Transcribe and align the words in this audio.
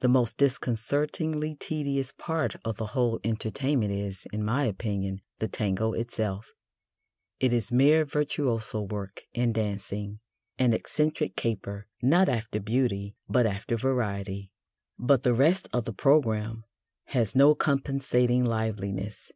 The 0.00 0.08
most 0.08 0.36
disconcertingly 0.36 1.54
tedious 1.54 2.10
part 2.10 2.56
of 2.64 2.76
the 2.76 2.86
whole 2.86 3.20
entertainment 3.22 3.92
is, 3.92 4.26
in 4.32 4.42
my 4.44 4.64
opinion, 4.64 5.20
the 5.38 5.46
Tango 5.46 5.92
itself: 5.92 6.52
it 7.38 7.52
is 7.52 7.70
mere 7.70 8.04
virtuoso 8.04 8.82
work 8.82 9.22
in 9.32 9.52
dancing 9.52 10.18
an 10.58 10.72
eccentric 10.72 11.36
caper, 11.36 11.86
not 12.02 12.28
after 12.28 12.58
beauty, 12.58 13.14
but 13.28 13.46
after 13.46 13.76
variety. 13.76 14.50
But 14.98 15.22
the 15.22 15.34
rest 15.34 15.68
of 15.72 15.84
the 15.84 15.92
programme 15.94 16.64
has 17.12 17.36
no 17.36 17.54
compensating 17.54 18.44
liveliness. 18.44 19.30